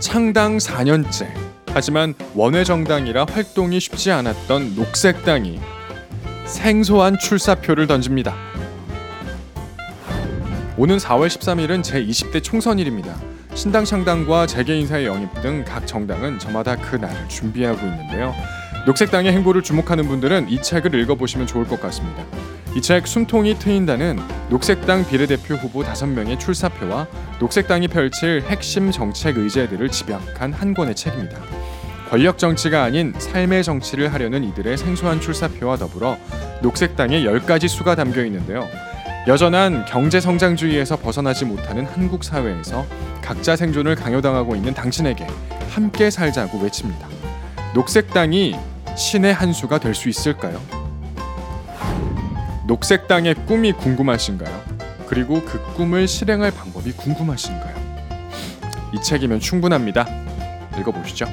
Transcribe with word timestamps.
창당 0.00 0.58
4년째. 0.58 1.28
하지만 1.72 2.14
원외 2.34 2.64
정당이라 2.64 3.26
활동이 3.30 3.78
쉽지 3.80 4.10
않았던 4.10 4.74
녹색당이 4.76 5.60
생소한 6.46 7.18
출사표를 7.18 7.86
던집니다. 7.86 8.34
오는 10.76 10.96
4월 10.96 11.26
13일은 11.26 11.82
제20대 11.82 12.42
총선일입니다. 12.42 13.14
신당 13.54 13.84
창당과 13.84 14.46
재계 14.46 14.78
인사의 14.78 15.06
영입 15.06 15.28
등 15.42 15.64
각 15.64 15.86
정당은 15.86 16.38
저마다 16.38 16.76
그 16.76 16.96
날을 16.96 17.28
준비하고 17.28 17.80
있는데요. 17.84 18.32
녹색당의 18.86 19.32
행보를 19.32 19.62
주목하는 19.62 20.06
분들은 20.06 20.48
이 20.48 20.62
책을 20.62 20.94
읽어보시면 20.94 21.48
좋을 21.48 21.66
것 21.66 21.80
같습니다. 21.82 22.24
이 22.78 22.80
책 22.80 23.08
숨통이 23.08 23.58
트인다는 23.58 24.20
녹색당 24.50 25.08
비례대표 25.08 25.56
후보 25.56 25.82
5명의 25.82 26.38
출사표와 26.38 27.08
녹색당이 27.40 27.88
펼칠 27.88 28.44
핵심 28.46 28.92
정책 28.92 29.36
의제들을 29.36 29.88
집약한 29.88 30.52
한 30.52 30.74
권의 30.74 30.94
책입니다. 30.94 31.40
권력 32.08 32.38
정치가 32.38 32.84
아닌 32.84 33.12
삶의 33.18 33.64
정치를 33.64 34.12
하려는 34.14 34.44
이들의 34.44 34.78
생소한 34.78 35.20
출사표와 35.20 35.76
더불어 35.76 36.16
녹색당의 36.62 37.24
10가지 37.24 37.66
수가 37.66 37.96
담겨 37.96 38.24
있는데요. 38.24 38.68
여전한 39.26 39.84
경제 39.84 40.20
성장주의에서 40.20 40.98
벗어나지 40.98 41.46
못하는 41.46 41.84
한국 41.84 42.22
사회에서 42.22 42.86
각자 43.20 43.56
생존을 43.56 43.96
강요당하고 43.96 44.54
있는 44.54 44.72
당신에게 44.72 45.26
함께 45.70 46.10
살자고 46.10 46.60
외칩니다. 46.60 47.08
녹색당이 47.74 48.54
신의 48.96 49.34
한 49.34 49.52
수가 49.52 49.78
될 49.80 49.96
수 49.96 50.08
있을까요? 50.08 50.77
녹색당의 52.68 53.46
꿈이 53.46 53.72
궁금하신가요? 53.72 54.62
그리고 55.06 55.42
그 55.42 55.58
꿈을 55.72 56.06
실행할 56.06 56.50
방법이 56.50 56.92
궁금하신가요? 56.92 57.74
이 58.92 59.00
책이면 59.02 59.40
충분합니다. 59.40 60.06
읽어보시죠. 60.78 61.24